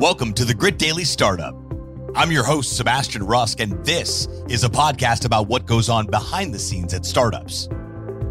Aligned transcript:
Welcome 0.00 0.32
to 0.32 0.46
the 0.46 0.54
Grit 0.54 0.78
Daily 0.78 1.04
Startup. 1.04 1.54
I'm 2.16 2.32
your 2.32 2.42
host, 2.42 2.74
Sebastian 2.74 3.22
Rusk, 3.22 3.60
and 3.60 3.84
this 3.84 4.28
is 4.48 4.64
a 4.64 4.68
podcast 4.70 5.26
about 5.26 5.46
what 5.46 5.66
goes 5.66 5.90
on 5.90 6.06
behind 6.06 6.54
the 6.54 6.58
scenes 6.58 6.94
at 6.94 7.04
startups 7.04 7.66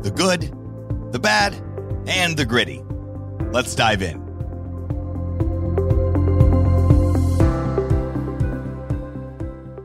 the 0.02 0.11
good, 0.16 0.52
the 1.11 1.20
bad, 1.20 1.53
and 2.07 2.35
the 2.35 2.43
gritty. 2.43 2.81
Let's 3.52 3.75
dive 3.75 4.02
in. 4.02 4.17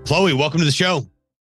Chloe, 0.06 0.32
welcome 0.32 0.60
to 0.60 0.64
the 0.64 0.72
show. 0.72 1.06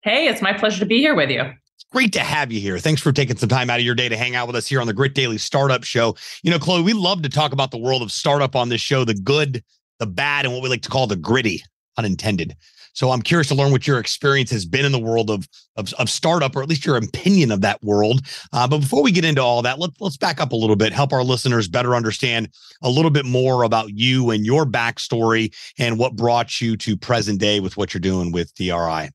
Hey, 0.02 0.26
it's 0.26 0.42
my 0.42 0.52
pleasure 0.52 0.80
to 0.80 0.86
be 0.86 0.98
here 0.98 1.14
with 1.14 1.30
you. 1.30 1.42
It's 1.42 1.84
great 1.92 2.12
to 2.14 2.20
have 2.20 2.50
you 2.50 2.58
here. 2.58 2.80
Thanks 2.80 3.00
for 3.00 3.12
taking 3.12 3.36
some 3.36 3.48
time 3.48 3.70
out 3.70 3.78
of 3.78 3.86
your 3.86 3.94
day 3.94 4.08
to 4.08 4.16
hang 4.16 4.34
out 4.34 4.48
with 4.48 4.56
us 4.56 4.66
here 4.66 4.80
on 4.80 4.88
the 4.88 4.92
Grit 4.92 5.14
Daily 5.14 5.38
Startup 5.38 5.84
Show. 5.84 6.16
You 6.42 6.50
know, 6.50 6.58
Chloe, 6.58 6.82
we 6.82 6.94
love 6.94 7.22
to 7.22 7.28
talk 7.28 7.52
about 7.52 7.70
the 7.70 7.78
world 7.78 8.02
of 8.02 8.10
startup 8.10 8.56
on 8.56 8.70
this 8.70 8.80
show, 8.80 9.04
the 9.04 9.14
good, 9.14 9.62
the 9.98 10.06
bad, 10.06 10.44
and 10.44 10.54
what 10.54 10.62
we 10.62 10.68
like 10.68 10.82
to 10.82 10.88
call 10.88 11.06
the 11.06 11.16
gritty, 11.16 11.62
unintended. 11.96 12.56
So 12.96 13.10
I'm 13.10 13.20
curious 13.20 13.48
to 13.48 13.54
learn 13.54 13.72
what 13.72 13.86
your 13.86 13.98
experience 13.98 14.50
has 14.52 14.64
been 14.64 14.86
in 14.86 14.92
the 14.92 14.98
world 14.98 15.30
of 15.30 15.46
of, 15.76 15.92
of 15.94 16.08
startup, 16.08 16.56
or 16.56 16.62
at 16.62 16.68
least 16.68 16.86
your 16.86 16.96
opinion 16.96 17.52
of 17.52 17.60
that 17.60 17.82
world. 17.82 18.22
Uh, 18.54 18.66
but 18.66 18.78
before 18.78 19.02
we 19.02 19.12
get 19.12 19.26
into 19.26 19.42
all 19.42 19.60
that, 19.60 19.78
let, 19.78 19.90
let's 20.00 20.16
back 20.16 20.40
up 20.40 20.52
a 20.52 20.56
little 20.56 20.76
bit, 20.76 20.94
help 20.94 21.12
our 21.12 21.22
listeners 21.22 21.68
better 21.68 21.94
understand 21.94 22.48
a 22.82 22.88
little 22.88 23.10
bit 23.10 23.26
more 23.26 23.64
about 23.64 23.90
you 23.90 24.30
and 24.30 24.46
your 24.46 24.64
backstory 24.64 25.54
and 25.78 25.98
what 25.98 26.16
brought 26.16 26.58
you 26.58 26.74
to 26.78 26.96
present 26.96 27.38
day 27.38 27.60
with 27.60 27.76
what 27.76 27.92
you're 27.92 28.00
doing 28.00 28.32
with 28.32 28.54
DRI. 28.54 29.10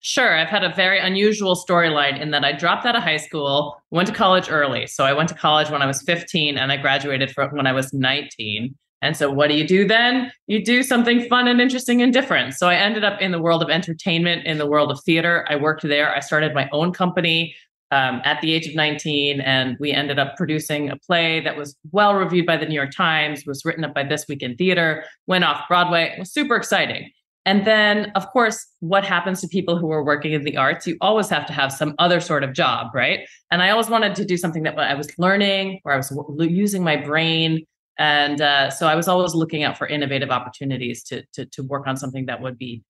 Sure. 0.00 0.36
I've 0.36 0.48
had 0.48 0.62
a 0.62 0.72
very 0.72 1.00
unusual 1.00 1.56
storyline 1.56 2.20
in 2.20 2.30
that 2.30 2.44
I 2.44 2.52
dropped 2.52 2.86
out 2.86 2.94
of 2.94 3.02
high 3.02 3.16
school, 3.16 3.82
went 3.90 4.06
to 4.06 4.14
college 4.14 4.48
early. 4.48 4.86
So 4.86 5.04
I 5.04 5.12
went 5.12 5.28
to 5.30 5.34
college 5.34 5.68
when 5.68 5.82
I 5.82 5.86
was 5.86 6.00
15 6.02 6.56
and 6.56 6.70
I 6.70 6.76
graduated 6.76 7.32
from 7.32 7.50
when 7.56 7.66
I 7.66 7.72
was 7.72 7.92
19. 7.92 8.76
And 9.02 9.16
so, 9.16 9.30
what 9.30 9.48
do 9.48 9.54
you 9.54 9.66
do 9.66 9.86
then? 9.86 10.32
You 10.46 10.64
do 10.64 10.82
something 10.82 11.28
fun 11.28 11.48
and 11.48 11.60
interesting 11.60 12.02
and 12.02 12.12
different. 12.12 12.54
So, 12.54 12.68
I 12.68 12.74
ended 12.74 13.04
up 13.04 13.20
in 13.20 13.30
the 13.30 13.40
world 13.40 13.62
of 13.62 13.68
entertainment, 13.68 14.46
in 14.46 14.58
the 14.58 14.66
world 14.66 14.90
of 14.90 15.00
theater. 15.04 15.46
I 15.48 15.56
worked 15.56 15.82
there. 15.82 16.14
I 16.14 16.20
started 16.20 16.54
my 16.54 16.68
own 16.72 16.92
company 16.92 17.54
um, 17.90 18.20
at 18.24 18.40
the 18.40 18.52
age 18.52 18.66
of 18.66 18.74
19, 18.74 19.40
and 19.40 19.76
we 19.78 19.92
ended 19.92 20.18
up 20.18 20.36
producing 20.36 20.90
a 20.90 20.96
play 20.96 21.40
that 21.40 21.56
was 21.56 21.76
well 21.92 22.14
reviewed 22.14 22.46
by 22.46 22.56
the 22.56 22.66
New 22.66 22.74
York 22.74 22.90
Times, 22.90 23.44
was 23.46 23.64
written 23.64 23.84
up 23.84 23.94
by 23.94 24.02
This 24.02 24.26
Week 24.28 24.42
in 24.42 24.56
Theater, 24.56 25.04
went 25.26 25.44
off 25.44 25.68
Broadway. 25.68 26.12
It 26.14 26.18
was 26.18 26.32
super 26.32 26.56
exciting. 26.56 27.10
And 27.44 27.64
then, 27.64 28.10
of 28.16 28.26
course, 28.32 28.66
what 28.80 29.04
happens 29.04 29.40
to 29.40 29.46
people 29.46 29.78
who 29.78 29.92
are 29.92 30.02
working 30.02 30.32
in 30.32 30.42
the 30.42 30.56
arts? 30.56 30.84
You 30.84 30.96
always 31.00 31.28
have 31.28 31.46
to 31.46 31.52
have 31.52 31.72
some 31.72 31.94
other 32.00 32.18
sort 32.18 32.42
of 32.42 32.52
job, 32.52 32.88
right? 32.92 33.20
And 33.52 33.62
I 33.62 33.70
always 33.70 33.88
wanted 33.88 34.16
to 34.16 34.24
do 34.24 34.36
something 34.36 34.64
that 34.64 34.76
I 34.76 34.94
was 34.94 35.16
learning, 35.16 35.78
where 35.84 35.94
I 35.94 35.96
was 35.96 36.12
using 36.40 36.82
my 36.82 36.96
brain 36.96 37.64
and 37.98 38.40
uh, 38.40 38.70
so 38.70 38.86
I 38.86 38.94
was 38.94 39.08
always 39.08 39.34
looking 39.34 39.62
out 39.62 39.78
for 39.78 39.86
innovative 39.86 40.30
opportunities 40.30 41.02
to, 41.04 41.24
to, 41.32 41.46
to 41.46 41.62
work 41.62 41.86
on 41.86 41.96
something 41.96 42.26
that 42.26 42.40
would 42.42 42.58
be 42.58 42.82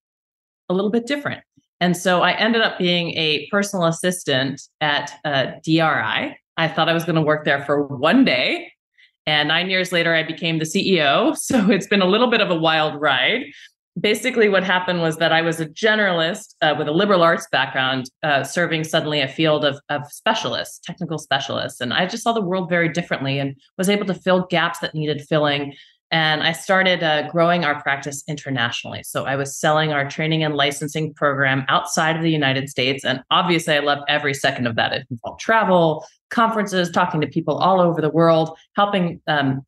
a 0.68 0.74
little 0.74 0.90
bit 0.90 1.06
different. 1.06 1.42
And 1.80 1.96
so 1.96 2.22
I 2.22 2.32
ended 2.32 2.62
up 2.62 2.78
being 2.78 3.16
a 3.16 3.46
personal 3.50 3.86
assistant 3.86 4.62
at 4.80 5.12
uh, 5.24 5.52
DRI. 5.62 6.38
I 6.56 6.68
thought 6.68 6.88
I 6.88 6.94
was 6.94 7.04
going 7.04 7.16
to 7.16 7.22
work 7.22 7.44
there 7.44 7.64
for 7.64 7.86
one 7.86 8.24
day. 8.24 8.72
And 9.26 9.48
nine 9.48 9.68
years 9.68 9.92
later, 9.92 10.14
I 10.14 10.22
became 10.22 10.58
the 10.58 10.64
CEO. 10.64 11.36
So 11.46 11.70
it's 11.70 11.86
been 11.86 12.02
a 12.02 12.06
little 12.06 12.30
bit 12.30 12.40
of 12.40 12.50
a 12.50 12.54
wild 12.54 13.00
ride 13.00 13.44
basically 13.98 14.48
what 14.48 14.62
happened 14.62 15.00
was 15.00 15.16
that 15.16 15.32
I 15.32 15.42
was 15.42 15.60
a 15.60 15.66
generalist 15.66 16.54
uh, 16.60 16.74
with 16.78 16.88
a 16.88 16.92
liberal 16.92 17.22
arts 17.22 17.46
background, 17.50 18.10
uh, 18.22 18.44
serving 18.44 18.84
suddenly 18.84 19.20
a 19.20 19.28
field 19.28 19.64
of, 19.64 19.78
of 19.88 20.10
specialists, 20.12 20.80
technical 20.84 21.18
specialists. 21.18 21.80
And 21.80 21.92
I 21.92 22.06
just 22.06 22.22
saw 22.22 22.32
the 22.32 22.42
world 22.42 22.68
very 22.68 22.88
differently 22.88 23.38
and 23.38 23.56
was 23.78 23.88
able 23.88 24.06
to 24.06 24.14
fill 24.14 24.46
gaps 24.50 24.80
that 24.80 24.94
needed 24.94 25.22
filling. 25.22 25.74
And 26.10 26.42
I 26.42 26.52
started 26.52 27.02
uh, 27.02 27.28
growing 27.30 27.64
our 27.64 27.82
practice 27.82 28.22
internationally. 28.28 29.02
So 29.02 29.24
I 29.24 29.34
was 29.34 29.58
selling 29.58 29.92
our 29.92 30.08
training 30.08 30.44
and 30.44 30.54
licensing 30.54 31.12
program 31.14 31.64
outside 31.68 32.16
of 32.16 32.22
the 32.22 32.30
United 32.30 32.68
States. 32.68 33.04
And 33.04 33.24
obviously, 33.30 33.74
I 33.74 33.80
loved 33.80 34.02
every 34.08 34.34
second 34.34 34.68
of 34.68 34.76
that. 34.76 34.92
It 34.92 35.06
involved 35.10 35.40
travel, 35.40 36.06
conferences, 36.30 36.90
talking 36.90 37.20
to 37.22 37.26
people 37.26 37.56
all 37.56 37.80
over 37.80 38.00
the 38.00 38.10
world, 38.10 38.56
helping 38.76 39.20
um, 39.26 39.66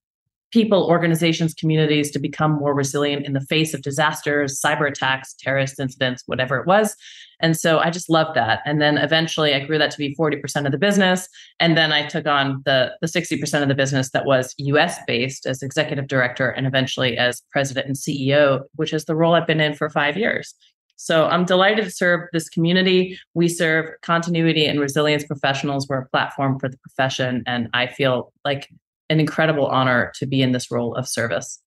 people, 0.50 0.86
organizations, 0.86 1.54
communities 1.54 2.10
to 2.10 2.18
become 2.18 2.52
more 2.52 2.74
resilient 2.74 3.26
in 3.26 3.32
the 3.32 3.40
face 3.40 3.74
of 3.74 3.82
disasters, 3.82 4.60
cyber 4.60 4.88
attacks, 4.88 5.34
terrorist 5.34 5.78
incidents, 5.78 6.22
whatever 6.26 6.56
it 6.56 6.66
was. 6.66 6.96
And 7.40 7.56
so 7.56 7.78
I 7.78 7.90
just 7.90 8.10
loved 8.10 8.34
that. 8.34 8.60
And 8.64 8.80
then 8.80 8.98
eventually 8.98 9.54
I 9.54 9.64
grew 9.64 9.78
that 9.78 9.90
to 9.92 9.98
be 9.98 10.16
40% 10.16 10.66
of 10.66 10.72
the 10.72 10.78
business. 10.78 11.28
And 11.60 11.76
then 11.76 11.92
I 11.92 12.06
took 12.06 12.26
on 12.26 12.62
the, 12.64 12.92
the 13.00 13.06
60% 13.06 13.62
of 13.62 13.68
the 13.68 13.74
business 13.74 14.10
that 14.10 14.26
was 14.26 14.54
US 14.58 14.98
based 15.06 15.46
as 15.46 15.62
executive 15.62 16.08
director 16.08 16.50
and 16.50 16.66
eventually 16.66 17.16
as 17.16 17.42
president 17.52 17.86
and 17.86 17.96
CEO, 17.96 18.62
which 18.74 18.92
is 18.92 19.04
the 19.04 19.14
role 19.14 19.34
I've 19.34 19.46
been 19.46 19.60
in 19.60 19.74
for 19.74 19.88
five 19.88 20.16
years. 20.16 20.54
So 20.96 21.26
I'm 21.26 21.44
delighted 21.44 21.84
to 21.84 21.92
serve 21.92 22.28
this 22.32 22.48
community. 22.48 23.16
We 23.34 23.48
serve 23.48 23.90
continuity 24.02 24.66
and 24.66 24.80
resilience 24.80 25.22
professionals. 25.22 25.86
We're 25.88 26.00
a 26.00 26.08
platform 26.08 26.58
for 26.58 26.68
the 26.68 26.76
profession. 26.78 27.44
And 27.46 27.68
I 27.72 27.86
feel 27.86 28.32
like 28.44 28.68
an 29.10 29.20
incredible 29.20 29.66
honor 29.66 30.12
to 30.16 30.26
be 30.26 30.42
in 30.42 30.52
this 30.52 30.70
role 30.70 30.94
of 30.94 31.08
service. 31.08 31.60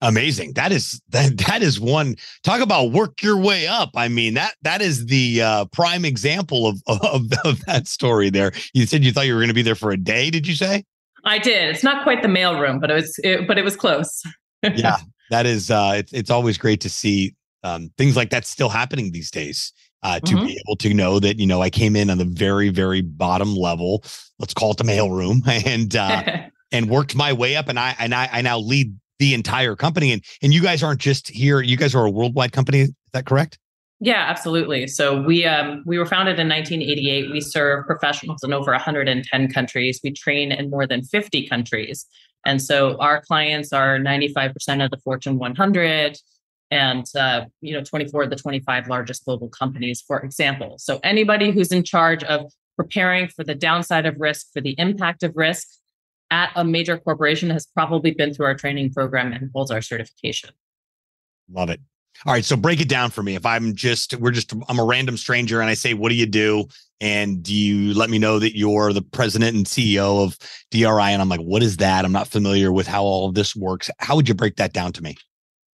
Amazing. 0.00 0.52
That 0.54 0.72
is 0.72 1.00
that 1.10 1.38
that 1.46 1.62
is 1.62 1.80
one 1.80 2.16
talk 2.42 2.60
about 2.60 2.92
work 2.92 3.22
your 3.22 3.38
way 3.38 3.66
up. 3.66 3.90
I 3.96 4.08
mean 4.08 4.34
that 4.34 4.54
that 4.62 4.82
is 4.82 5.06
the 5.06 5.40
uh 5.40 5.64
prime 5.66 6.04
example 6.04 6.66
of 6.66 6.82
of, 6.86 7.32
of 7.44 7.64
that 7.66 7.86
story 7.86 8.28
there. 8.28 8.52
You 8.74 8.86
said 8.86 9.04
you 9.04 9.12
thought 9.12 9.26
you 9.26 9.34
were 9.34 9.40
going 9.40 9.48
to 9.48 9.54
be 9.54 9.62
there 9.62 9.74
for 9.74 9.92
a 9.92 9.96
day 9.96 10.30
did 10.30 10.46
you 10.46 10.54
say? 10.54 10.84
I 11.24 11.38
did. 11.38 11.70
It's 11.70 11.82
not 11.82 12.02
quite 12.02 12.22
the 12.22 12.28
mailroom 12.28 12.80
but 12.80 12.90
it 12.90 12.94
was 12.94 13.18
it, 13.24 13.48
but 13.48 13.56
it 13.56 13.64
was 13.64 13.76
close. 13.76 14.22
Yeah. 14.62 14.98
That 15.30 15.46
is 15.46 15.70
uh 15.70 15.94
it's, 15.96 16.12
it's 16.12 16.30
always 16.30 16.58
great 16.58 16.82
to 16.82 16.90
see 16.90 17.34
um 17.62 17.90
things 17.96 18.14
like 18.14 18.28
that 18.28 18.44
still 18.44 18.68
happening 18.68 19.10
these 19.10 19.30
days 19.30 19.72
uh, 20.04 20.20
to 20.20 20.34
mm-hmm. 20.34 20.46
be 20.46 20.60
able 20.66 20.76
to 20.76 20.92
know 20.94 21.18
that 21.18 21.38
you 21.38 21.46
know 21.46 21.62
I 21.62 21.70
came 21.70 21.96
in 21.96 22.10
on 22.10 22.18
the 22.18 22.26
very 22.26 22.68
very 22.68 23.00
bottom 23.00 23.56
level. 23.56 24.04
Let's 24.38 24.54
call 24.54 24.70
it 24.70 24.76
the 24.76 24.84
mailroom, 24.84 25.40
and 25.66 25.96
uh, 25.96 26.22
and 26.74 26.90
worked 26.90 27.14
my 27.14 27.32
way 27.32 27.56
up 27.56 27.68
and 27.68 27.78
I 27.78 27.94
and 27.98 28.14
I, 28.14 28.28
I 28.30 28.42
now 28.42 28.58
lead 28.58 28.94
the 29.20 29.32
entire 29.32 29.76
company. 29.76 30.12
And 30.12 30.22
and 30.42 30.52
you 30.52 30.60
guys 30.60 30.82
aren't 30.82 31.00
just 31.00 31.28
here 31.28 31.62
you 31.62 31.76
guys 31.76 31.94
are 31.94 32.04
a 32.04 32.10
worldwide 32.10 32.52
company 32.52 32.80
is 32.80 32.92
that 33.12 33.24
correct? 33.24 33.58
Yeah 34.00 34.26
absolutely. 34.28 34.88
So 34.88 35.22
we 35.22 35.46
um 35.46 35.84
we 35.86 35.96
were 35.96 36.04
founded 36.04 36.38
in 36.38 36.48
1988 36.48 37.30
we 37.30 37.40
serve 37.40 37.86
professionals 37.86 38.42
in 38.42 38.52
over 38.52 38.72
110 38.72 39.52
countries. 39.52 40.00
We 40.02 40.12
train 40.12 40.52
in 40.52 40.68
more 40.68 40.86
than 40.86 41.02
50 41.02 41.48
countries. 41.48 42.04
And 42.44 42.60
so 42.60 42.98
our 42.98 43.22
clients 43.22 43.72
are 43.72 43.98
95% 43.98 44.84
of 44.84 44.90
the 44.90 44.98
fortune 44.98 45.38
100 45.38 46.18
and 46.70 47.06
uh, 47.16 47.44
you 47.60 47.72
know 47.72 47.84
24 47.84 48.24
of 48.24 48.30
the 48.30 48.36
25 48.36 48.88
largest 48.88 49.24
global 49.24 49.48
companies 49.48 50.02
for 50.04 50.18
example. 50.20 50.74
So 50.78 50.98
anybody 51.04 51.52
who's 51.52 51.70
in 51.70 51.84
charge 51.84 52.24
of 52.24 52.52
preparing 52.76 53.28
for 53.28 53.44
the 53.44 53.54
downside 53.54 54.06
of 54.06 54.16
risk 54.18 54.48
for 54.52 54.60
the 54.60 54.74
impact 54.76 55.22
of 55.22 55.32
risk 55.36 55.68
at 56.34 56.50
a 56.56 56.64
major 56.64 56.98
corporation 56.98 57.48
has 57.48 57.64
probably 57.64 58.10
been 58.10 58.34
through 58.34 58.46
our 58.46 58.56
training 58.56 58.92
program 58.92 59.32
and 59.32 59.50
holds 59.54 59.70
our 59.70 59.80
certification. 59.80 60.50
Love 61.48 61.70
it. 61.70 61.80
All 62.26 62.32
right, 62.32 62.44
so 62.44 62.56
break 62.56 62.80
it 62.80 62.88
down 62.88 63.10
for 63.10 63.22
me. 63.22 63.36
If 63.36 63.46
I'm 63.46 63.74
just 63.74 64.16
we're 64.16 64.32
just 64.32 64.52
I'm 64.68 64.80
a 64.80 64.84
random 64.84 65.16
stranger 65.16 65.60
and 65.60 65.70
I 65.70 65.74
say, 65.74 65.94
"What 65.94 66.08
do 66.08 66.16
you 66.16 66.26
do?" 66.26 66.66
and 67.00 67.42
do 67.42 67.54
you 67.54 67.92
let 67.94 68.08
me 68.08 68.18
know 68.18 68.38
that 68.38 68.56
you're 68.56 68.92
the 68.92 69.02
president 69.02 69.56
and 69.56 69.66
CEO 69.66 70.24
of 70.24 70.38
DRI 70.70 71.12
and 71.12 71.22
I'm 71.22 71.28
like, 71.28 71.40
"What 71.40 71.62
is 71.62 71.76
that?" 71.78 72.04
I'm 72.04 72.12
not 72.12 72.28
familiar 72.28 72.72
with 72.72 72.86
how 72.86 73.04
all 73.04 73.28
of 73.28 73.34
this 73.34 73.54
works. 73.54 73.90
How 73.98 74.16
would 74.16 74.28
you 74.28 74.34
break 74.34 74.56
that 74.56 74.72
down 74.72 74.92
to 74.94 75.02
me? 75.02 75.16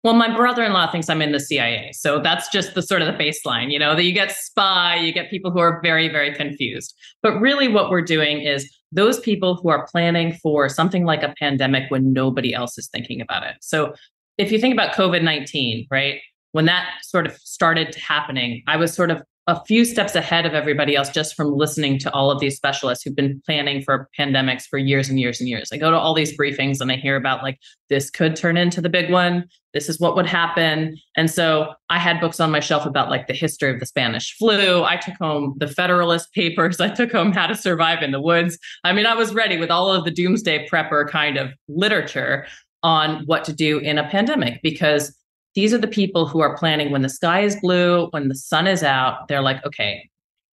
Well, 0.04 0.14
my 0.14 0.34
brother-in-law 0.34 0.92
thinks 0.92 1.10
I'm 1.10 1.22
in 1.22 1.34
the 1.34 1.42
CIA. 1.42 1.92
So 1.92 2.20
that's 2.20 2.48
just 2.50 2.74
the 2.74 2.82
sort 2.82 3.02
of 3.02 3.08
the 3.08 3.22
baseline, 3.22 3.70
you 3.70 3.78
know, 3.78 3.96
that 3.96 4.04
you 4.04 4.14
get 4.14 4.32
spy, 4.32 4.96
you 4.96 5.12
get 5.12 5.30
people 5.30 5.52
who 5.52 5.60
are 5.60 5.82
very, 5.84 6.08
very 6.08 6.34
confused. 6.34 6.96
But 7.22 7.38
really 7.42 7.68
what 7.68 7.90
we're 7.90 8.02
doing 8.02 8.40
is 8.40 8.74
those 8.92 9.20
people 9.20 9.56
who 9.56 9.70
are 9.70 9.88
planning 9.88 10.34
for 10.34 10.68
something 10.70 11.06
like 11.06 11.24
a 11.24 11.34
pandemic 11.40 11.90
when 11.90 12.14
nobody 12.14 12.54
else 12.54 12.78
is 12.78 12.88
thinking 12.88 13.22
about 13.22 13.44
it. 13.44 13.56
So 13.62 13.94
if 14.38 14.52
you 14.52 14.60
think 14.60 14.74
about 14.74 14.94
COVID-19, 14.94 15.88
right? 15.92 16.20
When 16.54 16.66
that 16.66 16.90
sort 17.04 17.28
of 17.28 17.34
started 17.38 17.94
happening, 17.96 18.64
I 18.68 18.78
was 18.78 18.94
sort 18.94 19.12
of 19.12 19.22
a 19.50 19.60
few 19.66 19.84
steps 19.84 20.14
ahead 20.14 20.46
of 20.46 20.54
everybody 20.54 20.96
else 20.96 21.10
just 21.10 21.36
from 21.36 21.52
listening 21.52 21.98
to 21.98 22.14
all 22.14 22.30
of 22.30 22.40
these 22.40 22.56
specialists 22.56 23.04
who've 23.04 23.16
been 23.16 23.42
planning 23.48 23.82
for 23.82 24.08
pandemics 24.18 24.66
for 24.70 24.78
years 24.78 25.10
and 25.10 25.20
years 25.20 25.40
and 25.40 25.50
years. 25.50 25.70
I 25.74 25.78
go 25.78 25.90
to 25.90 25.98
all 25.98 26.14
these 26.14 26.38
briefings 26.38 26.80
and 26.82 26.92
I 26.92 26.98
hear 26.98 27.16
about 27.16 27.42
like 27.42 27.58
this 27.90 28.12
could 28.12 28.36
turn 28.36 28.58
into 28.58 28.80
the 28.80 28.90
big 28.90 29.12
one. 29.12 29.50
This 29.74 29.90
is 29.90 30.00
what 30.00 30.16
would 30.16 30.28
happen. 30.28 30.96
And 31.18 31.32
so 31.32 31.74
I 31.90 31.98
had 31.98 32.22
books 32.22 32.40
on 32.40 32.52
my 32.52 32.60
shelf 32.60 32.86
about 32.86 33.10
like 33.10 33.26
the 33.26 33.34
history 33.34 33.74
of 33.74 33.80
the 33.80 33.88
Spanish 33.88 34.38
flu. 34.38 34.84
I 34.84 34.98
took 34.98 35.16
home 35.16 35.56
the 35.58 35.68
Federalist 35.68 36.32
Papers. 36.34 36.80
I 36.80 36.90
took 36.90 37.12
home 37.12 37.32
How 37.32 37.48
to 37.48 37.56
Survive 37.56 38.04
in 38.04 38.12
the 38.12 38.22
Woods. 38.22 38.56
I 38.84 38.94
mean, 38.94 39.08
I 39.08 39.16
was 39.16 39.34
ready 39.34 39.58
with 39.58 39.72
all 39.72 39.92
of 39.92 40.06
the 40.06 40.12
doomsday 40.12 40.68
prepper 40.68 41.10
kind 41.10 41.38
of 41.38 41.50
literature 41.68 42.46
on 42.84 43.24
what 43.26 43.44
to 43.46 43.54
do 43.54 43.80
in 43.80 43.98
a 43.98 44.08
pandemic 44.08 44.62
because 44.62 45.16
these 45.56 45.74
are 45.74 45.78
the 45.78 45.88
people 45.88 46.28
who 46.28 46.40
are 46.42 46.58
planning 46.58 46.92
when 46.92 47.02
the 47.02 47.10
sky 47.10 47.42
is 47.42 47.60
blue, 47.60 48.08
when 48.12 48.28
the 48.28 48.36
sun 48.36 48.68
is 48.68 48.84
out. 48.84 49.28
They're 49.28 49.42
like, 49.42 49.66
okay, 49.66 50.10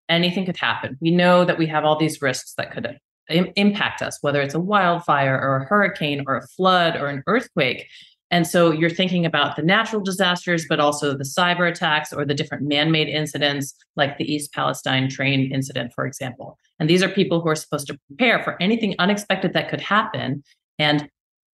anything 0.08 0.44
could 0.46 0.56
happen. 0.56 0.98
We 1.00 1.10
know 1.10 1.44
that 1.44 1.58
we 1.58 1.66
have 1.66 1.84
all 1.84 1.98
these 1.98 2.20
risks 2.20 2.54
that 2.56 2.72
could 2.72 2.98
Im- 3.30 3.52
impact 3.56 4.02
us, 4.02 4.18
whether 4.20 4.42
it's 4.42 4.54
a 4.54 4.60
wildfire 4.60 5.40
or 5.40 5.56
a 5.58 5.64
hurricane 5.64 6.24
or 6.26 6.36
a 6.36 6.46
flood 6.48 6.96
or 6.96 7.06
an 7.06 7.22
earthquake. 7.26 7.86
And 8.30 8.46
so 8.46 8.72
you're 8.72 8.90
thinking 8.90 9.24
about 9.24 9.56
the 9.56 9.62
natural 9.62 10.02
disasters, 10.02 10.66
but 10.68 10.80
also 10.80 11.16
the 11.16 11.24
cyber 11.24 11.70
attacks 11.70 12.12
or 12.12 12.24
the 12.24 12.34
different 12.34 12.66
man 12.66 12.90
made 12.90 13.08
incidents, 13.08 13.74
like 13.94 14.18
the 14.18 14.30
East 14.30 14.52
Palestine 14.52 15.08
train 15.08 15.52
incident, 15.52 15.92
for 15.94 16.06
example. 16.06 16.58
And 16.80 16.88
these 16.88 17.02
are 17.02 17.08
people 17.08 17.40
who 17.40 17.48
are 17.48 17.54
supposed 17.54 17.86
to 17.88 17.98
prepare 18.08 18.42
for 18.42 18.60
anything 18.60 18.94
unexpected 18.98 19.52
that 19.52 19.68
could 19.68 19.80
happen 19.80 20.42
and 20.78 21.08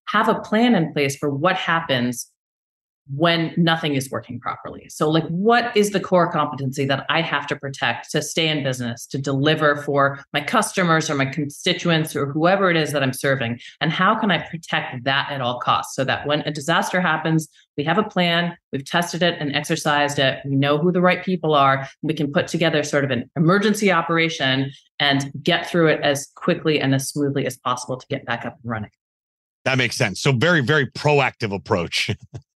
have 0.08 0.30
a 0.30 0.40
plan 0.40 0.74
in 0.76 0.94
place 0.94 1.18
for 1.18 1.30
what 1.30 1.56
happens 1.56 2.32
when 3.14 3.54
nothing 3.58 3.96
is 3.96 4.10
working 4.10 4.40
properly. 4.40 4.88
So, 4.90 5.10
like, 5.10 5.28
what 5.28 5.76
is 5.76 5.92
the 5.92 6.00
core 6.00 6.32
competency 6.32 6.86
that 6.86 7.06
I 7.10 7.22
have 7.22 7.48
to 7.48 7.56
protect 7.56 8.12
to 8.12 8.22
stay 8.22 8.48
in 8.48 8.64
business, 8.64 9.06
to 9.08 9.18
deliver 9.18 9.78
for 9.78 10.24
my 10.34 10.42
customers 10.42 11.10
or 11.10 11.16
my 11.16 11.26
constituents 11.26 12.16
or 12.16 12.26
whoever 12.26 12.70
it 12.70 12.78
is 12.78 12.92
that 12.92 13.04
I'm 13.04 13.14
serving? 13.14 13.60
And 13.82 13.92
how 13.92 14.20
can 14.20 14.32
I 14.32 14.40
protect 14.40 15.04
that 15.04 15.30
at 15.32 15.42
all 15.42 15.60
costs 15.60 15.96
so 15.96 16.04
that 16.04 16.28
when 16.28 16.42
a 16.42 16.52
disaster 16.52 17.02
happens, 17.02 17.48
we 17.78 17.84
have 17.84 17.98
a 17.98 18.04
plan, 18.04 18.58
we've 18.72 18.86
tested 18.86 19.22
it 19.24 19.36
and 19.40 19.56
exercised 19.56 20.20
it, 20.20 20.40
we 20.46 20.56
know 20.56 20.78
who 20.78 20.92
the 20.92 21.02
right 21.02 21.24
people 21.24 21.54
are, 21.54 21.88
we 22.02 22.14
can 22.14 22.32
put 22.32 22.48
together 22.48 22.84
sort 22.84 23.04
of 23.04 23.12
an 23.12 23.30
emergency 23.36 23.92
operation 23.92 24.72
and 25.00 25.32
get 25.44 25.70
through 25.70 25.88
it 25.88 26.02
as 26.02 26.28
quickly 26.36 26.80
and 26.80 26.96
as 26.96 27.10
smoothly 27.10 27.46
as 27.46 27.58
possible 27.58 27.98
to 27.98 28.08
get 28.10 28.26
back 28.26 28.46
up 28.46 28.58
and 28.62 28.72
running. 28.72 28.90
That 29.66 29.78
makes 29.78 29.98
sense. 29.98 30.22
So, 30.22 30.32
very, 30.32 30.62
very 30.62 30.88
proactive 30.88 31.54
approach. 31.54 32.10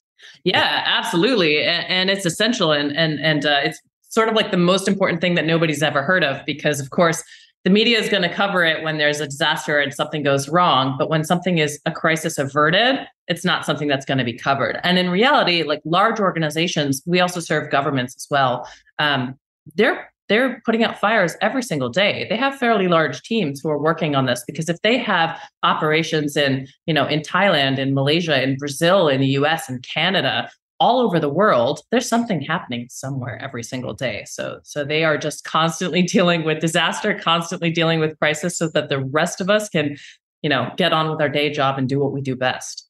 Yeah, 0.44 0.84
absolutely, 0.86 1.64
and, 1.64 1.86
and 1.88 2.10
it's 2.10 2.26
essential, 2.26 2.72
and 2.72 2.96
and 2.96 3.20
and 3.20 3.46
uh, 3.46 3.60
it's 3.64 3.80
sort 4.10 4.28
of 4.30 4.36
like 4.36 4.52
the 4.52 4.58
most 4.58 4.88
important 4.88 5.22
thing 5.22 5.36
that 5.36 5.46
nobody's 5.46 5.82
ever 5.82 6.04
heard 6.04 6.24
of, 6.24 6.46
because 6.46 6.80
of 6.80 6.90
course 6.90 7.24
the 7.64 7.70
media 7.70 8.00
is 8.00 8.10
going 8.10 8.24
to 8.24 8.34
cover 8.34 8.64
it 8.64 8.84
when 8.84 8.98
there's 8.98 9.20
a 9.20 9.26
disaster 9.26 9.80
and 9.80 9.94
something 9.94 10.24
goes 10.24 10.50
wrong, 10.50 10.96
but 10.98 11.10
when 11.10 11.24
something 11.24 11.60
is 11.60 11.80
a 11.86 11.92
crisis 11.92 12.40
averted, 12.40 13.08
it's 13.28 13.46
not 13.46 13.66
something 13.66 13.88
that's 13.88 14.06
going 14.06 14.18
to 14.18 14.24
be 14.24 14.34
covered. 14.34 14.80
And 14.84 14.98
in 14.98 15.12
reality, 15.12 15.62
like 15.62 15.80
large 15.86 16.20
organizations, 16.20 17.04
we 17.06 17.20
also 17.20 17.40
serve 17.40 17.70
governments 17.70 18.16
as 18.16 18.28
well. 18.32 18.68
Um, 18.98 19.38
they're 19.76 20.11
they're 20.32 20.62
putting 20.66 20.82
out 20.82 20.98
fires 20.98 21.36
every 21.42 21.62
single 21.62 21.90
day. 21.90 22.26
They 22.30 22.38
have 22.38 22.56
fairly 22.56 22.88
large 22.88 23.22
teams 23.22 23.60
who 23.60 23.70
are 23.70 23.78
working 23.78 24.16
on 24.16 24.28
this 24.28 24.46
because 24.48 24.70
if 24.70 24.82
they 24.82 24.98
have 24.98 25.38
operations 25.62 26.38
in, 26.38 26.70
you 26.86 26.94
know, 26.94 27.06
in 27.06 27.20
Thailand, 27.20 27.78
in 27.80 27.94
Malaysia, 27.94 28.42
in 28.42 28.56
Brazil, 28.56 29.10
in 29.10 29.20
the 29.20 29.28
US, 29.42 29.68
and 29.68 29.84
Canada, 29.84 30.50
all 30.80 31.02
over 31.02 31.20
the 31.20 31.28
world, 31.28 31.82
there's 31.92 32.08
something 32.08 32.40
happening 32.40 32.88
somewhere 32.90 33.42
every 33.42 33.62
single 33.62 33.94
day. 33.94 34.24
So 34.26 34.62
so 34.64 34.86
they 34.86 35.04
are 35.04 35.18
just 35.18 35.44
constantly 35.44 36.02
dealing 36.16 36.46
with 36.46 36.62
disaster, 36.62 37.14
constantly 37.14 37.70
dealing 37.70 38.00
with 38.00 38.18
crisis 38.18 38.58
so 38.58 38.70
that 38.70 38.88
the 38.88 39.04
rest 39.04 39.42
of 39.42 39.50
us 39.50 39.68
can, 39.68 39.98
you 40.42 40.50
know, 40.50 40.72
get 40.78 40.94
on 40.94 41.12
with 41.12 41.20
our 41.20 41.28
day 41.28 41.50
job 41.52 41.78
and 41.78 41.90
do 41.90 42.00
what 42.00 42.14
we 42.14 42.22
do 42.22 42.38
best 42.38 42.88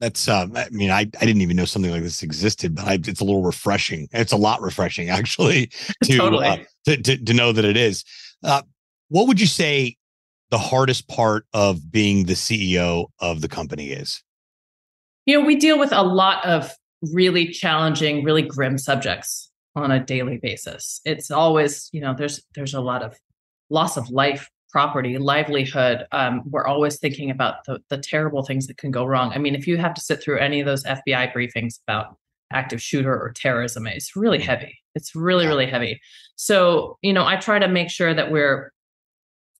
that's 0.00 0.28
uh, 0.28 0.46
i 0.54 0.68
mean 0.70 0.90
I, 0.90 1.00
I 1.00 1.04
didn't 1.04 1.42
even 1.42 1.56
know 1.56 1.64
something 1.64 1.90
like 1.90 2.02
this 2.02 2.22
existed 2.22 2.74
but 2.74 2.86
I, 2.86 2.94
it's 2.94 3.20
a 3.20 3.24
little 3.24 3.42
refreshing. 3.42 4.08
It's 4.12 4.32
a 4.32 4.36
lot 4.36 4.60
refreshing 4.60 5.08
actually 5.10 5.66
to, 6.04 6.16
totally. 6.16 6.46
uh, 6.46 6.56
to, 6.86 6.96
to, 7.02 7.24
to 7.24 7.34
know 7.34 7.52
that 7.52 7.64
it 7.64 7.76
is. 7.76 8.04
Uh, 8.42 8.62
what 9.08 9.26
would 9.28 9.40
you 9.40 9.46
say 9.46 9.96
the 10.50 10.58
hardest 10.58 11.08
part 11.08 11.46
of 11.52 11.90
being 11.90 12.26
the 12.26 12.34
ceo 12.34 13.06
of 13.20 13.40
the 13.40 13.48
company 13.48 13.90
is? 13.90 14.22
You 15.24 15.40
know 15.40 15.46
we 15.46 15.56
deal 15.56 15.78
with 15.78 15.92
a 15.92 16.02
lot 16.02 16.44
of 16.44 16.72
really 17.12 17.48
challenging 17.48 18.24
really 18.24 18.42
grim 18.42 18.78
subjects 18.78 19.50
on 19.74 19.90
a 19.90 20.04
daily 20.04 20.38
basis. 20.38 21.00
It's 21.04 21.30
always 21.30 21.88
you 21.92 22.00
know 22.00 22.14
there's 22.16 22.42
there's 22.54 22.74
a 22.74 22.80
lot 22.80 23.02
of 23.02 23.18
loss 23.70 23.96
of 23.96 24.10
life 24.10 24.48
property, 24.76 25.16
livelihood, 25.16 26.06
um, 26.12 26.42
we're 26.50 26.66
always 26.66 26.98
thinking 26.98 27.30
about 27.30 27.64
the, 27.64 27.80
the 27.88 27.96
terrible 27.96 28.42
things 28.42 28.66
that 28.66 28.76
can 28.76 28.90
go 28.90 29.06
wrong. 29.06 29.32
I 29.32 29.38
mean, 29.38 29.54
if 29.54 29.66
you 29.66 29.78
have 29.78 29.94
to 29.94 30.02
sit 30.02 30.22
through 30.22 30.38
any 30.38 30.60
of 30.60 30.66
those 30.66 30.84
FBI 30.84 31.32
briefings 31.32 31.80
about 31.88 32.18
active 32.52 32.82
shooter 32.82 33.18
or 33.18 33.32
terrorism, 33.32 33.86
it's 33.86 34.14
really 34.14 34.38
heavy. 34.38 34.76
It's 34.94 35.14
really, 35.14 35.46
really 35.46 35.64
heavy. 35.64 35.98
So, 36.34 36.98
you 37.00 37.14
know, 37.14 37.24
I 37.24 37.36
try 37.36 37.58
to 37.58 37.68
make 37.68 37.88
sure 37.88 38.12
that 38.12 38.30
we're 38.30 38.70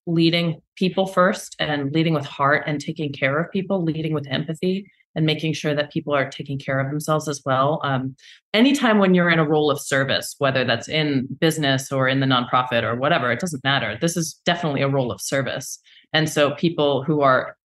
leading 0.06 0.60
people 0.74 1.06
first 1.06 1.56
and 1.58 1.94
leading 1.94 2.12
with 2.12 2.26
heart 2.26 2.64
and 2.66 2.78
taking 2.78 3.10
care 3.10 3.38
of 3.38 3.50
people, 3.50 3.82
leading 3.82 4.12
with 4.12 4.26
empathy 4.28 4.86
and 5.16 5.26
making 5.26 5.54
sure 5.54 5.74
that 5.74 5.90
people 5.90 6.14
are 6.14 6.28
taking 6.28 6.58
care 6.58 6.78
of 6.78 6.88
themselves 6.88 7.26
as 7.26 7.42
well. 7.44 7.80
Um, 7.82 8.14
anytime 8.54 8.98
when 8.98 9.14
you're 9.14 9.30
in 9.30 9.38
a 9.38 9.48
role 9.48 9.70
of 9.70 9.80
service, 9.80 10.36
whether 10.38 10.64
that's 10.64 10.88
in 10.88 11.26
business 11.40 11.90
or 11.90 12.06
in 12.06 12.20
the 12.20 12.26
nonprofit 12.26 12.84
or 12.84 12.94
whatever, 12.94 13.32
it 13.32 13.40
doesn't 13.40 13.64
matter. 13.64 13.98
This 14.00 14.16
is 14.16 14.34
definitely 14.44 14.82
a 14.82 14.88
role 14.88 15.10
of 15.10 15.20
service. 15.20 15.80
And 16.12 16.28
so 16.28 16.52
people 16.52 17.02
who 17.02 17.22
are 17.22 17.56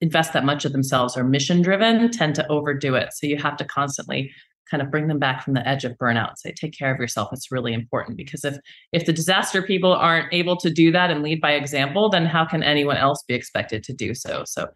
invest 0.00 0.34
that 0.34 0.44
much 0.44 0.64
of 0.64 0.72
themselves 0.72 1.16
or 1.16 1.24
mission 1.24 1.62
driven 1.62 2.10
tend 2.10 2.34
to 2.34 2.46
overdo 2.48 2.94
it. 2.94 3.12
So 3.14 3.26
you 3.26 3.38
have 3.38 3.56
to 3.56 3.64
constantly 3.64 4.30
kind 4.70 4.82
of 4.82 4.90
bring 4.90 5.08
them 5.08 5.18
back 5.18 5.42
from 5.42 5.54
the 5.54 5.66
edge 5.68 5.84
of 5.84 5.92
burnout 5.98 6.36
say 6.36 6.52
take 6.52 6.76
care 6.76 6.92
of 6.92 6.98
yourself 6.98 7.28
it's 7.32 7.52
really 7.52 7.72
important 7.72 8.16
because 8.16 8.44
if 8.44 8.56
if 8.92 9.04
the 9.04 9.12
disaster 9.12 9.62
people 9.62 9.92
aren't 9.92 10.32
able 10.32 10.56
to 10.56 10.70
do 10.70 10.90
that 10.90 11.10
and 11.10 11.22
lead 11.22 11.40
by 11.40 11.52
example 11.52 12.08
then 12.08 12.24
how 12.24 12.44
can 12.44 12.62
anyone 12.62 12.96
else 12.96 13.22
be 13.28 13.34
expected 13.34 13.84
to 13.84 13.92
do 13.92 14.14
so 14.14 14.42
so 14.46 14.66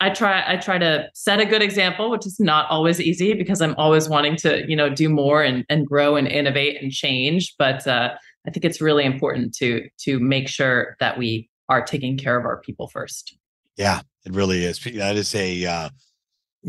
I 0.00 0.10
try 0.10 0.44
I 0.46 0.56
try 0.56 0.78
to 0.78 1.08
set 1.14 1.40
a 1.40 1.44
good 1.44 1.62
example, 1.62 2.10
which 2.10 2.26
is 2.26 2.38
not 2.38 2.70
always 2.70 3.00
easy 3.00 3.34
because 3.34 3.60
I'm 3.60 3.74
always 3.76 4.08
wanting 4.08 4.36
to, 4.36 4.64
you 4.68 4.76
know, 4.76 4.88
do 4.88 5.08
more 5.08 5.42
and, 5.42 5.64
and 5.68 5.86
grow 5.86 6.16
and 6.16 6.28
innovate 6.28 6.80
and 6.80 6.92
change. 6.92 7.54
But 7.58 7.86
uh, 7.86 8.14
I 8.46 8.50
think 8.50 8.64
it's 8.64 8.80
really 8.80 9.04
important 9.04 9.54
to 9.56 9.88
to 10.04 10.20
make 10.20 10.48
sure 10.48 10.96
that 11.00 11.18
we 11.18 11.50
are 11.68 11.82
taking 11.82 12.16
care 12.16 12.38
of 12.38 12.44
our 12.44 12.60
people 12.60 12.88
first. 12.88 13.36
Yeah, 13.76 14.00
it 14.24 14.32
really 14.32 14.64
is. 14.64 14.78
That 14.78 15.16
is 15.16 15.34
a 15.34 15.64
uh, 15.64 15.88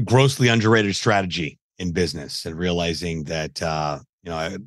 grossly 0.04 0.48
underrated 0.48 0.96
strategy 0.96 1.60
in 1.78 1.92
business 1.92 2.46
and 2.46 2.58
realizing 2.58 3.24
that 3.26 3.62
uh, 3.62 4.00
you 4.24 4.32
know, 4.32 4.38
a 4.38 4.58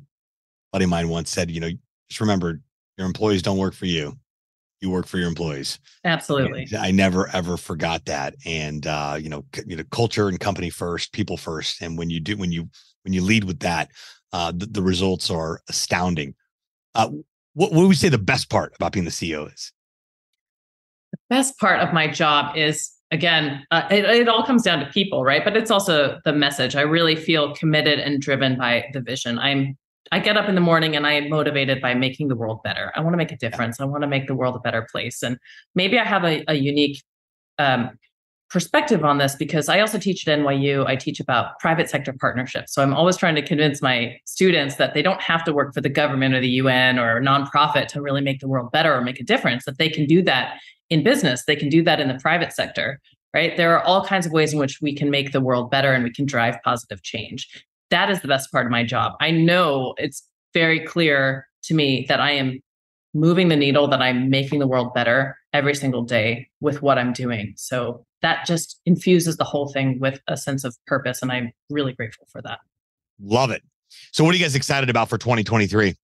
buddy 0.71 0.85
of 0.85 0.89
mine 0.89 1.09
once 1.09 1.29
said, 1.29 1.51
you 1.51 1.59
know, 1.59 1.69
just 2.09 2.21
remember 2.21 2.61
your 2.97 3.07
employees 3.07 3.41
don't 3.41 3.57
work 3.57 3.73
for 3.73 3.85
you 3.85 4.17
you 4.83 4.89
work 4.89 5.07
for 5.07 5.17
your 5.17 5.27
employees. 5.27 5.79
Absolutely. 6.03 6.67
And 6.71 6.75
I 6.75 6.91
never 6.91 7.29
ever 7.29 7.57
forgot 7.57 8.05
that. 8.05 8.35
And 8.45 8.85
uh, 8.85 9.17
you 9.19 9.29
know, 9.29 9.45
c- 9.55 9.63
you 9.65 9.75
know, 9.75 9.83
culture 9.91 10.27
and 10.27 10.39
company 10.39 10.69
first, 10.69 11.13
people 11.13 11.37
first. 11.37 11.81
And 11.81 11.97
when 11.97 12.09
you 12.09 12.19
do, 12.19 12.37
when 12.37 12.51
you 12.51 12.69
when 13.03 13.13
you 13.13 13.23
lead 13.23 13.45
with 13.45 13.59
that, 13.59 13.89
uh, 14.33 14.51
the, 14.55 14.65
the 14.65 14.83
results 14.83 15.31
are 15.31 15.61
astounding. 15.69 16.35
Uh, 16.93 17.09
what, 17.53 17.71
what 17.71 17.81
would 17.81 17.87
we 17.87 17.95
say 17.95 18.09
the 18.09 18.17
best 18.17 18.49
part 18.49 18.75
about 18.75 18.91
being 18.91 19.05
the 19.05 19.11
CEO 19.11 19.51
is? 19.51 19.71
The 21.11 21.17
best 21.29 21.57
part 21.59 21.79
of 21.79 21.93
my 21.93 22.07
job 22.07 22.55
is 22.57 22.91
again, 23.11 23.63
uh, 23.71 23.83
it, 23.91 24.05
it 24.05 24.27
all 24.27 24.43
comes 24.43 24.63
down 24.63 24.79
to 24.79 24.87
people, 24.87 25.23
right? 25.23 25.43
But 25.45 25.55
it's 25.55 25.71
also 25.71 26.19
the 26.25 26.33
message. 26.33 26.75
I 26.75 26.81
really 26.81 27.15
feel 27.15 27.55
committed 27.55 27.99
and 27.99 28.19
driven 28.19 28.57
by 28.57 28.85
the 28.91 29.01
vision. 29.01 29.37
I'm 29.37 29.77
I 30.11 30.19
get 30.19 30.37
up 30.37 30.49
in 30.49 30.55
the 30.55 30.61
morning 30.61 30.95
and 30.95 31.07
I 31.07 31.13
am 31.13 31.29
motivated 31.29 31.81
by 31.81 31.93
making 31.93 32.27
the 32.27 32.35
world 32.35 32.61
better. 32.63 32.91
I 32.95 33.01
want 33.01 33.13
to 33.13 33.17
make 33.17 33.31
a 33.31 33.37
difference. 33.37 33.79
I 33.79 33.85
want 33.85 34.03
to 34.03 34.07
make 34.07 34.27
the 34.27 34.35
world 34.35 34.55
a 34.55 34.59
better 34.59 34.85
place. 34.91 35.23
And 35.23 35.37
maybe 35.75 35.97
I 35.97 36.03
have 36.03 36.23
a, 36.23 36.43
a 36.47 36.55
unique 36.55 37.01
um, 37.57 37.97
perspective 38.49 39.03
on 39.03 39.17
this 39.17 39.35
because 39.35 39.69
I 39.69 39.79
also 39.79 39.97
teach 39.97 40.27
at 40.27 40.39
NYU. 40.39 40.85
I 40.85 40.95
teach 40.95 41.19
about 41.19 41.57
private 41.59 41.89
sector 41.89 42.13
partnerships. 42.13 42.73
So 42.73 42.83
I'm 42.83 42.93
always 42.93 43.17
trying 43.17 43.35
to 43.35 43.41
convince 43.41 43.81
my 43.81 44.15
students 44.25 44.75
that 44.75 44.93
they 44.93 45.01
don't 45.01 45.21
have 45.21 45.43
to 45.45 45.53
work 45.53 45.73
for 45.73 45.81
the 45.81 45.89
government 45.89 46.35
or 46.35 46.39
the 46.39 46.49
UN 46.49 46.99
or 46.99 47.17
a 47.17 47.21
nonprofit 47.21 47.87
to 47.87 48.01
really 48.01 48.21
make 48.21 48.39
the 48.39 48.47
world 48.47 48.71
better 48.71 48.93
or 48.93 49.01
make 49.01 49.19
a 49.19 49.23
difference, 49.23 49.65
that 49.65 49.79
they 49.79 49.89
can 49.89 50.05
do 50.05 50.21
that 50.23 50.59
in 50.91 51.03
business, 51.03 51.45
they 51.45 51.55
can 51.55 51.69
do 51.69 51.81
that 51.83 51.99
in 51.99 52.07
the 52.07 52.19
private 52.19 52.53
sector. 52.53 52.99
Right. 53.33 53.57
There 53.57 53.75
are 53.75 53.83
all 53.83 54.05
kinds 54.05 54.27
of 54.27 54.31
ways 54.31 54.53
in 54.53 54.59
which 54.59 54.79
we 54.79 54.93
can 54.93 55.09
make 55.09 55.31
the 55.31 55.41
world 55.41 55.71
better 55.71 55.91
and 55.91 56.03
we 56.03 56.13
can 56.13 56.27
drive 56.27 56.61
positive 56.63 57.01
change 57.01 57.47
that 57.93 58.09
is 58.09 58.21
the 58.21 58.27
best 58.27 58.51
part 58.51 58.65
of 58.65 58.71
my 58.71 58.83
job. 58.83 59.13
I 59.21 59.29
know 59.29 59.93
it's 59.97 60.27
very 60.51 60.79
clear 60.79 61.47
to 61.65 61.75
me 61.75 62.07
that 62.09 62.19
I 62.19 62.31
am 62.31 62.59
moving 63.13 63.49
the 63.49 63.55
needle, 63.55 63.87
that 63.87 64.01
I'm 64.01 64.31
making 64.31 64.57
the 64.57 64.67
world 64.67 64.95
better 64.95 65.37
every 65.53 65.75
single 65.75 66.01
day 66.01 66.49
with 66.59 66.81
what 66.81 66.97
I'm 66.97 67.13
doing. 67.13 67.53
So 67.55 68.03
that 68.23 68.47
just 68.47 68.81
infuses 68.87 69.37
the 69.37 69.43
whole 69.43 69.71
thing 69.71 69.99
with 69.99 70.19
a 70.27 70.35
sense 70.35 70.63
of 70.63 70.75
purpose. 70.87 71.21
And 71.21 71.31
I'm 71.31 71.51
really 71.69 71.93
grateful 71.93 72.25
for 72.31 72.41
that. 72.41 72.59
Love 73.21 73.51
it. 73.51 73.61
So, 74.11 74.23
what 74.23 74.33
are 74.33 74.37
you 74.39 74.43
guys 74.43 74.55
excited 74.55 74.89
about 74.89 75.07
for 75.07 75.19
2023? 75.19 75.95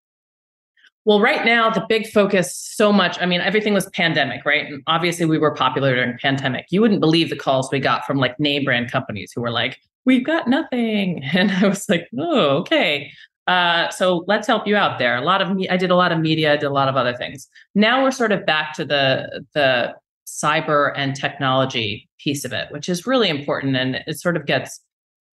Well, 1.06 1.20
right 1.22 1.46
now, 1.46 1.70
the 1.70 1.86
big 1.88 2.08
focus 2.08 2.56
so 2.56 2.92
much, 2.92 3.18
I 3.22 3.26
mean, 3.26 3.42
everything 3.42 3.74
was 3.74 3.90
pandemic, 3.90 4.46
right? 4.46 4.66
And 4.68 4.84
obviously, 4.86 5.26
we 5.26 5.38
were 5.38 5.54
popular 5.54 5.96
during 5.96 6.18
pandemic. 6.18 6.66
You 6.70 6.82
wouldn't 6.82 7.00
believe 7.00 7.30
the 7.30 7.36
calls 7.36 7.70
we 7.72 7.80
got 7.80 8.06
from 8.06 8.18
like 8.18 8.40
name 8.40 8.66
brand 8.66 8.92
companies 8.92 9.32
who 9.34 9.42
were 9.42 9.52
like, 9.52 9.80
we've 10.06 10.26
got 10.26 10.48
nothing. 10.48 11.24
And 11.34 11.52
I 11.52 11.68
was 11.68 11.88
like, 11.90 12.08
oh, 12.20 12.58
okay. 12.58 13.12
Uh, 13.48 13.90
so 13.90 14.24
let's 14.28 14.46
help 14.46 14.68
you 14.68 14.76
out 14.76 15.00
there. 15.00 15.16
A 15.16 15.22
lot 15.22 15.42
of 15.42 15.56
me, 15.56 15.68
I 15.70 15.78
did 15.78 15.90
a 15.90 15.96
lot 15.96 16.12
of 16.12 16.20
media, 16.20 16.54
I 16.54 16.58
did 16.58 16.68
a 16.68 16.74
lot 16.74 16.88
of 16.88 16.96
other 16.96 17.16
things. 17.16 17.48
Now 17.74 18.04
we're 18.04 18.12
sort 18.12 18.32
of 18.32 18.46
back 18.46 18.74
to 18.76 18.86
the 18.86 19.44
the 19.56 19.96
cyber 20.28 20.94
and 20.96 21.16
technology 21.16 22.08
piece 22.20 22.46
of 22.46 22.54
it, 22.54 22.72
which 22.72 22.88
is 22.88 23.08
really 23.08 23.30
important, 23.30 23.76
and 23.76 24.04
it 24.06 24.20
sort 24.20 24.38
of 24.38 24.46
gets 24.46 24.80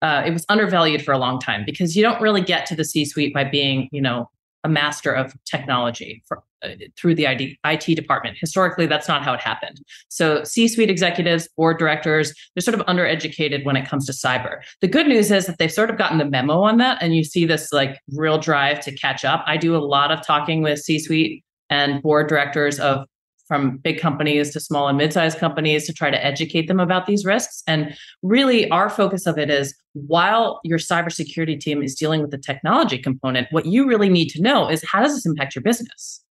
uh, 0.03 0.23
it 0.25 0.33
was 0.33 0.47
undervalued 0.49 1.03
for 1.03 1.13
a 1.13 1.19
long 1.19 1.39
time 1.39 1.65
because 1.67 1.97
you 1.97 2.03
don't 2.03 2.21
really 2.23 2.41
get 2.41 2.65
to 2.67 2.75
the 2.75 2.85
C 2.85 3.05
suite 3.05 3.35
by 3.35 3.45
being, 3.45 3.89
you 3.93 4.01
know, 4.01 4.31
a 4.67 4.69
master 4.69 5.13
of 5.13 5.33
technology 5.45 6.25
for, 6.27 6.43
uh, 6.65 6.71
through 6.97 7.15
the 7.15 7.25
ID, 7.25 7.57
IT 7.65 7.95
department. 7.95 8.37
Historically, 8.41 8.85
that's 8.85 9.07
not 9.07 9.23
how 9.23 9.33
it 9.33 9.41
happened. 9.41 9.81
So, 10.09 10.43
C 10.43 10.67
suite 10.67 10.91
executives, 10.91 11.49
board 11.57 11.79
directors, 11.79 12.35
they're 12.55 12.63
sort 12.63 12.79
of 12.79 12.85
undereducated 12.87 13.65
when 13.65 13.77
it 13.77 13.89
comes 13.89 14.07
to 14.07 14.13
cyber. 14.13 14.59
The 14.81 14.89
good 14.89 15.07
news 15.07 15.31
is 15.31 15.47
that 15.47 15.59
they've 15.59 15.73
sort 15.73 15.89
of 15.89 15.97
gotten 15.97 16.19
the 16.19 16.25
memo 16.25 16.63
on 16.63 16.79
that, 16.79 16.99
and 17.01 17.15
you 17.15 17.23
see 17.23 17.47
this 17.47 17.73
like 17.73 18.01
real 18.13 18.39
drive 18.39 18.81
to 18.81 18.93
catch 18.93 19.25
up. 19.25 19.45
I 19.47 19.57
do 19.57 19.77
a 19.77 19.79
lot 19.79 20.11
of 20.11 20.27
talking 20.27 20.63
with 20.63 20.81
C 20.81 20.99
suite 20.99 21.45
and 21.71 22.03
board 22.03 22.29
directors 22.29 22.81
of 22.81 23.07
from 23.47 23.77
big 23.77 24.01
companies 24.01 24.51
to 24.53 24.59
small 24.59 24.89
and 24.89 24.99
mid-sized 24.99 25.39
companies 25.39 25.87
to 25.87 25.93
try 25.93 26.11
to 26.11 26.25
educate 26.25 26.67
them 26.67 26.81
about 26.81 27.07
these 27.07 27.25
risks. 27.25 27.63
And 27.69 27.97
really, 28.25 28.69
our 28.71 28.91
focus 28.91 29.25
of 29.25 29.39
it 29.39 29.51
is 29.51 29.73
while 30.07 30.61
your 30.63 30.79
cybersecurity 30.79 31.59
team 31.59 31.83
is 31.83 31.95
dealing 31.95 32.21
with 32.21 32.31
the 32.31 32.39
technology 32.39 32.99
component, 32.99 33.49
what 33.51 33.65
you 33.65 33.87
really 33.87 34.11
need 34.11 34.29
to 34.29 34.43
know 34.43 34.69
is 34.69 34.85
how 34.85 35.01
does 35.01 35.15
this 35.15 35.25
impact 35.25 35.55
your 35.55 35.63
business? 35.63 36.23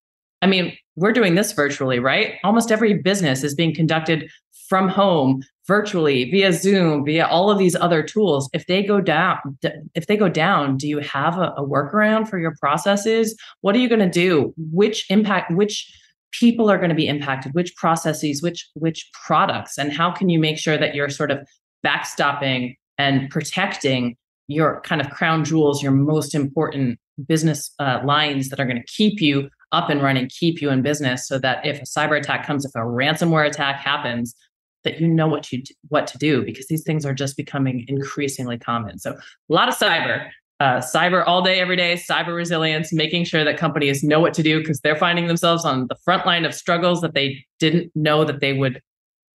I 0.41 0.47
mean, 0.47 0.77
we're 0.95 1.13
doing 1.13 1.33
this 1.33 1.51
virtually, 1.51 1.97
right? 1.97 2.35
Almost 2.43 2.71
every 2.71 2.93
business 2.93 3.43
is 3.43 3.55
being 3.55 3.73
conducted 3.73 4.29
from 4.69 4.87
home 4.87 5.41
virtually 5.67 6.29
via 6.29 6.53
zoom 6.53 7.03
via 7.05 7.25
all 7.25 7.49
of 7.49 7.57
these 7.57 7.75
other 7.75 8.03
tools. 8.03 8.49
If 8.53 8.67
they 8.67 8.83
go 8.83 9.01
down 9.01 9.57
if 9.95 10.07
they 10.07 10.17
go 10.17 10.29
down 10.29 10.77
do 10.77 10.87
you 10.87 10.99
have 10.99 11.37
a, 11.37 11.53
a 11.57 11.65
workaround 11.65 12.27
for 12.27 12.37
your 12.37 12.55
processes? 12.59 13.35
What 13.61 13.75
are 13.75 13.79
you 13.79 13.89
going 13.89 13.99
to 13.99 14.09
do? 14.09 14.53
Which 14.57 15.09
impact 15.09 15.51
which 15.51 15.91
people 16.31 16.69
are 16.69 16.77
going 16.77 16.89
to 16.89 16.95
be 16.95 17.07
impacted? 17.07 17.53
Which 17.53 17.75
processes 17.75 18.41
which 18.41 18.67
which 18.73 19.09
products? 19.25 19.77
And 19.77 19.91
how 19.91 20.11
can 20.11 20.29
you 20.29 20.39
make 20.39 20.57
sure 20.57 20.77
that 20.77 20.93
you're 20.93 21.09
sort 21.09 21.31
of 21.31 21.39
backstopping 21.85 22.75
and 22.97 23.29
protecting 23.29 24.15
your 24.47 24.81
kind 24.81 25.01
of 25.01 25.09
crown 25.09 25.43
jewels 25.43 25.81
your 25.81 25.91
most 25.91 26.35
important 26.35 26.99
business 27.27 27.71
uh, 27.79 27.99
lines 28.03 28.49
that 28.49 28.59
are 28.59 28.65
going 28.65 28.81
to 28.81 28.87
keep 28.87 29.21
you 29.21 29.49
up 29.71 29.89
and 29.89 30.01
running 30.01 30.29
keep 30.29 30.61
you 30.61 30.69
in 30.69 30.81
business 30.81 31.27
so 31.27 31.39
that 31.39 31.65
if 31.65 31.79
a 31.79 31.85
cyber 31.85 32.17
attack 32.17 32.45
comes 32.45 32.65
if 32.65 32.75
a 32.75 32.79
ransomware 32.79 33.47
attack 33.47 33.77
happens 33.77 34.35
that 34.83 34.99
you 35.01 35.07
know 35.07 35.27
what 35.27 35.51
you 35.51 35.63
what 35.87 36.05
to 36.05 36.17
do 36.17 36.43
because 36.43 36.67
these 36.67 36.83
things 36.83 37.05
are 37.05 37.13
just 37.13 37.35
becoming 37.35 37.85
increasingly 37.87 38.57
common 38.57 38.99
so 38.99 39.11
a 39.11 39.53
lot 39.53 39.67
of 39.67 39.75
cyber 39.75 40.29
uh, 40.59 40.77
cyber 40.79 41.23
all 41.25 41.41
day, 41.41 41.59
every 41.59 41.75
day, 41.75 41.95
cyber 41.95 42.35
resilience, 42.35 42.93
making 42.93 43.25
sure 43.25 43.43
that 43.43 43.57
companies 43.57 44.03
know 44.03 44.19
what 44.19 44.33
to 44.33 44.43
do 44.43 44.59
because 44.59 44.79
they're 44.79 44.95
finding 44.95 45.27
themselves 45.27 45.65
on 45.65 45.87
the 45.87 45.95
front 46.05 46.25
line 46.25 46.45
of 46.45 46.53
struggles 46.53 47.01
that 47.01 47.13
they 47.13 47.43
didn't 47.59 47.91
know 47.93 48.23
that 48.23 48.39
they 48.39 48.53
would 48.53 48.81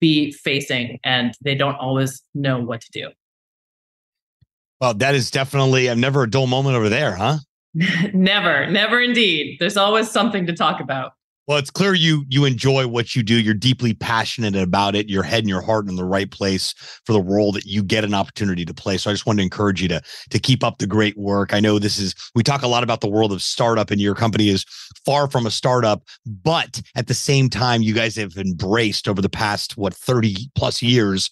be 0.01 0.33
facing, 0.33 0.99
and 1.05 1.35
they 1.43 1.55
don't 1.55 1.75
always 1.75 2.23
know 2.35 2.59
what 2.59 2.81
to 2.81 2.91
do. 2.91 3.09
Well, 4.81 4.95
that 4.95 5.15
is 5.15 5.31
definitely, 5.31 5.91
I've 5.91 5.99
never 5.99 6.23
a 6.23 6.31
dull 6.31 6.47
moment 6.47 6.77
over 6.77 6.89
there, 6.89 7.15
huh? 7.15 7.39
never, 8.15 8.67
never 8.71 9.01
indeed. 9.01 9.59
There's 9.61 9.77
always 9.77 10.11
something 10.11 10.47
to 10.47 10.55
talk 10.55 10.81
about. 10.81 11.13
Well, 11.51 11.59
it's 11.59 11.71
clear 11.71 11.95
you 11.95 12.25
you 12.29 12.45
enjoy 12.45 12.87
what 12.87 13.17
you 13.17 13.25
do. 13.25 13.35
You're 13.35 13.55
deeply 13.55 13.93
passionate 13.93 14.55
about 14.55 14.95
it. 14.95 15.09
Your 15.09 15.25
head 15.25 15.41
and 15.41 15.49
your 15.49 15.61
heart 15.61 15.89
in 15.89 15.97
the 15.97 16.05
right 16.05 16.31
place 16.31 16.75
for 17.05 17.13
the 17.13 17.21
role 17.21 17.51
that 17.51 17.65
you 17.65 17.83
get 17.83 18.05
an 18.05 18.15
opportunity 18.15 18.65
to 18.65 18.73
play. 18.73 18.99
So 18.99 19.11
I 19.11 19.15
just 19.15 19.27
wanted 19.27 19.39
to 19.39 19.43
encourage 19.45 19.83
you 19.83 19.89
to 19.89 20.01
to 20.31 20.39
keep 20.39 20.63
up 20.63 20.79
the 20.79 20.87
great 20.87 21.19
work. 21.19 21.53
I 21.53 21.59
know 21.59 21.81
this 21.81 21.99
is 21.99 22.15
we 22.37 22.45
talk 22.45 22.63
a 22.63 22.69
lot 22.69 22.85
about 22.85 23.01
the 23.01 23.09
world 23.09 23.33
of 23.33 23.43
startup, 23.43 23.91
and 23.91 24.01
your 24.01 24.15
company 24.15 24.49
is 24.49 24.65
far 25.05 25.29
from 25.29 25.45
a 25.45 25.51
startup, 25.51 26.05
but 26.25 26.81
at 26.95 27.09
the 27.09 27.15
same 27.15 27.49
time, 27.49 27.83
you 27.83 27.95
guys 27.95 28.15
have 28.15 28.37
embraced 28.37 29.09
over 29.09 29.21
the 29.21 29.29
past 29.29 29.77
what 29.77 29.93
30 29.93 30.53
plus 30.55 30.81
years 30.81 31.31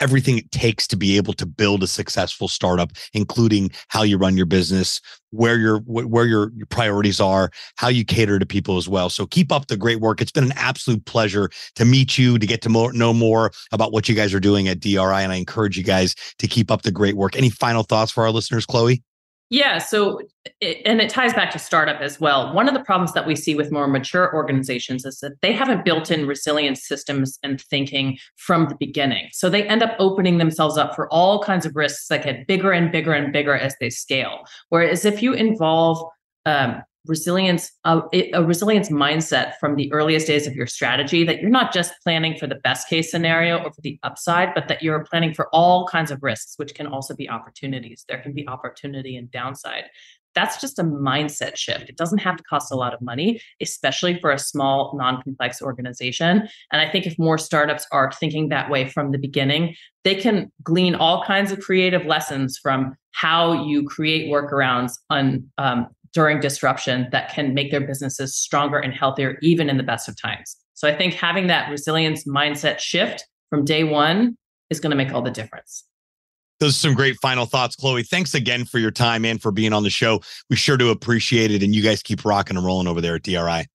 everything 0.00 0.38
it 0.38 0.50
takes 0.50 0.86
to 0.86 0.96
be 0.96 1.16
able 1.16 1.32
to 1.32 1.46
build 1.46 1.82
a 1.82 1.86
successful 1.86 2.48
startup 2.48 2.92
including 3.12 3.70
how 3.88 4.02
you 4.02 4.16
run 4.16 4.36
your 4.36 4.46
business 4.46 5.00
where 5.30 5.56
your 5.56 5.80
where 5.80 6.26
your, 6.26 6.52
your 6.56 6.66
priorities 6.66 7.20
are 7.20 7.50
how 7.76 7.88
you 7.88 8.04
cater 8.04 8.38
to 8.38 8.46
people 8.46 8.76
as 8.76 8.88
well. 8.88 9.10
So 9.10 9.26
keep 9.26 9.52
up 9.52 9.66
the 9.66 9.76
great 9.76 10.00
work. 10.00 10.20
It's 10.20 10.32
been 10.32 10.44
an 10.44 10.52
absolute 10.56 11.04
pleasure 11.04 11.50
to 11.74 11.84
meet 11.84 12.18
you 12.18 12.38
to 12.38 12.46
get 12.46 12.62
to 12.62 12.68
more, 12.68 12.92
know 12.92 13.12
more 13.12 13.50
about 13.72 13.92
what 13.92 14.08
you 14.08 14.14
guys 14.14 14.32
are 14.34 14.40
doing 14.40 14.68
at 14.68 14.80
dri 14.80 14.96
and 14.96 15.32
i 15.32 15.36
encourage 15.36 15.76
you 15.76 15.84
guys 15.84 16.14
to 16.38 16.46
keep 16.46 16.70
up 16.70 16.82
the 16.82 16.90
great 16.90 17.16
work. 17.16 17.36
Any 17.36 17.50
final 17.50 17.82
thoughts 17.82 18.10
for 18.10 18.24
our 18.24 18.30
listeners 18.30 18.66
chloe 18.66 19.02
yeah. 19.50 19.78
So, 19.78 20.20
it, 20.60 20.82
and 20.84 21.00
it 21.00 21.08
ties 21.10 21.32
back 21.32 21.50
to 21.52 21.58
startup 21.58 22.00
as 22.00 22.20
well. 22.20 22.52
One 22.52 22.68
of 22.68 22.74
the 22.74 22.82
problems 22.82 23.12
that 23.14 23.26
we 23.26 23.34
see 23.36 23.54
with 23.54 23.72
more 23.72 23.86
mature 23.86 24.34
organizations 24.34 25.04
is 25.04 25.20
that 25.20 25.40
they 25.40 25.52
haven't 25.52 25.84
built 25.84 26.10
in 26.10 26.26
resilience 26.26 26.86
systems 26.86 27.38
and 27.42 27.60
thinking 27.60 28.18
from 28.36 28.68
the 28.68 28.74
beginning. 28.74 29.28
So 29.32 29.48
they 29.48 29.66
end 29.66 29.82
up 29.82 29.94
opening 29.98 30.38
themselves 30.38 30.76
up 30.76 30.94
for 30.94 31.08
all 31.12 31.42
kinds 31.42 31.64
of 31.64 31.76
risks 31.76 32.08
that 32.08 32.24
get 32.24 32.46
bigger 32.46 32.72
and 32.72 32.92
bigger 32.92 33.12
and 33.12 33.32
bigger 33.32 33.56
as 33.56 33.74
they 33.80 33.90
scale. 33.90 34.40
Whereas 34.68 35.04
if 35.04 35.22
you 35.22 35.32
involve 35.32 36.02
um, 36.46 36.82
resilience 37.06 37.70
a, 37.84 38.02
a, 38.12 38.42
resilience 38.44 38.90
mindset 38.90 39.54
from 39.60 39.76
the 39.76 39.90
earliest 39.92 40.26
days 40.26 40.46
of 40.46 40.54
your 40.54 40.66
strategy 40.66 41.24
that 41.24 41.40
you're 41.40 41.50
not 41.50 41.72
just 41.72 41.92
planning 42.02 42.36
for 42.36 42.46
the 42.46 42.56
best 42.56 42.88
case 42.88 43.10
scenario 43.10 43.58
or 43.58 43.72
for 43.72 43.80
the 43.82 43.98
upside 44.02 44.54
but 44.54 44.68
that 44.68 44.82
you're 44.82 45.04
planning 45.04 45.32
for 45.32 45.48
all 45.52 45.86
kinds 45.86 46.10
of 46.10 46.22
risks 46.22 46.54
which 46.56 46.74
can 46.74 46.86
also 46.86 47.14
be 47.14 47.28
opportunities. 47.28 48.04
There 48.08 48.20
can 48.20 48.32
be 48.32 48.46
opportunity 48.48 49.16
and 49.16 49.30
downside. 49.30 49.84
That's 50.34 50.60
just 50.60 50.78
a 50.78 50.84
mindset 50.84 51.56
shift. 51.56 51.88
It 51.88 51.96
doesn't 51.96 52.18
have 52.18 52.36
to 52.36 52.44
cost 52.44 52.70
a 52.70 52.76
lot 52.76 52.94
of 52.94 53.00
money 53.00 53.40
especially 53.60 54.20
for 54.20 54.30
a 54.30 54.38
small 54.38 54.94
non-complex 54.96 55.62
organization. 55.62 56.48
And 56.72 56.80
i 56.82 56.90
think 56.90 57.06
if 57.06 57.18
more 57.18 57.38
startups 57.38 57.86
are 57.92 58.12
thinking 58.12 58.48
that 58.48 58.70
way 58.70 58.88
from 58.88 59.12
the 59.12 59.18
beginning 59.18 59.74
they 60.04 60.14
can 60.14 60.50
glean 60.62 60.94
all 60.94 61.24
kinds 61.24 61.52
of 61.52 61.60
creative 61.60 62.06
lessons 62.06 62.58
from 62.58 62.96
how 63.12 63.66
you 63.66 63.82
create 63.82 64.30
workarounds 64.30 64.92
on 65.10 65.44
um, 65.58 65.88
during 66.12 66.40
disruption 66.40 67.08
that 67.12 67.32
can 67.32 67.54
make 67.54 67.70
their 67.70 67.80
businesses 67.80 68.36
stronger 68.36 68.78
and 68.78 68.92
healthier, 68.92 69.38
even 69.42 69.68
in 69.68 69.76
the 69.76 69.82
best 69.82 70.08
of 70.08 70.20
times. 70.20 70.56
So 70.74 70.88
I 70.88 70.96
think 70.96 71.14
having 71.14 71.48
that 71.48 71.70
resilience 71.70 72.24
mindset 72.26 72.78
shift 72.78 73.26
from 73.50 73.64
day 73.64 73.84
one 73.84 74.36
is 74.70 74.80
going 74.80 74.90
to 74.90 74.96
make 74.96 75.12
all 75.12 75.22
the 75.22 75.30
difference. 75.30 75.84
Those 76.60 76.70
are 76.70 76.88
some 76.88 76.94
great 76.94 77.16
final 77.22 77.46
thoughts, 77.46 77.76
Chloe. 77.76 78.02
Thanks 78.02 78.34
again 78.34 78.64
for 78.64 78.78
your 78.78 78.90
time 78.90 79.24
and 79.24 79.40
for 79.40 79.52
being 79.52 79.72
on 79.72 79.84
the 79.84 79.90
show. 79.90 80.20
We 80.50 80.56
sure 80.56 80.76
do 80.76 80.90
appreciate 80.90 81.50
it. 81.50 81.62
And 81.62 81.74
you 81.74 81.82
guys 81.82 82.02
keep 82.02 82.24
rocking 82.24 82.56
and 82.56 82.66
rolling 82.66 82.88
over 82.88 83.00
there 83.00 83.14
at 83.14 83.22
DRI. 83.22 83.66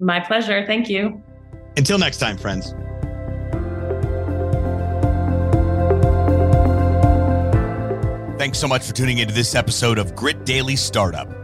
My 0.00 0.20
pleasure. 0.20 0.66
Thank 0.66 0.88
you. 0.88 1.22
Until 1.76 1.98
next 1.98 2.18
time, 2.18 2.36
friends. 2.36 2.74
Thanks 8.38 8.58
so 8.58 8.66
much 8.66 8.84
for 8.84 8.92
tuning 8.92 9.18
into 9.18 9.32
this 9.32 9.54
episode 9.54 9.98
of 9.98 10.14
Grit 10.14 10.44
Daily 10.44 10.76
Startup. 10.76 11.43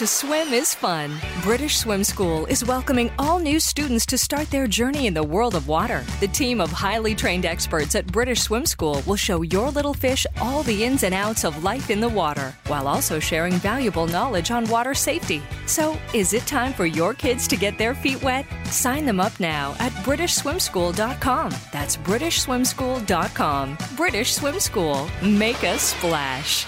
To 0.00 0.06
swim 0.06 0.54
is 0.54 0.74
fun. 0.74 1.10
British 1.42 1.76
Swim 1.76 2.02
School 2.02 2.46
is 2.46 2.64
welcoming 2.64 3.10
all 3.18 3.38
new 3.38 3.60
students 3.60 4.06
to 4.06 4.16
start 4.16 4.50
their 4.50 4.66
journey 4.66 5.06
in 5.06 5.12
the 5.12 5.22
world 5.22 5.54
of 5.54 5.68
water. 5.68 6.02
The 6.20 6.28
team 6.28 6.58
of 6.58 6.72
highly 6.72 7.14
trained 7.14 7.44
experts 7.44 7.94
at 7.94 8.06
British 8.06 8.40
Swim 8.40 8.64
School 8.64 9.02
will 9.06 9.16
show 9.16 9.42
your 9.42 9.68
little 9.68 9.92
fish 9.92 10.26
all 10.40 10.62
the 10.62 10.84
ins 10.84 11.02
and 11.02 11.12
outs 11.12 11.44
of 11.44 11.62
life 11.62 11.90
in 11.90 12.00
the 12.00 12.08
water, 12.08 12.54
while 12.66 12.88
also 12.88 13.18
sharing 13.18 13.52
valuable 13.52 14.06
knowledge 14.06 14.50
on 14.50 14.64
water 14.70 14.94
safety. 14.94 15.42
So, 15.66 15.98
is 16.14 16.32
it 16.32 16.46
time 16.46 16.72
for 16.72 16.86
your 16.86 17.12
kids 17.12 17.46
to 17.48 17.56
get 17.56 17.76
their 17.76 17.94
feet 17.94 18.22
wet? 18.22 18.46
Sign 18.64 19.04
them 19.04 19.20
up 19.20 19.38
now 19.38 19.76
at 19.80 19.92
BritishSwimSchool.com. 20.06 21.50
That's 21.74 21.98
BritishSwimSchool.com. 21.98 23.78
British 23.98 24.32
Swim 24.32 24.60
School. 24.60 25.10
Make 25.22 25.62
a 25.62 25.78
splash. 25.78 26.64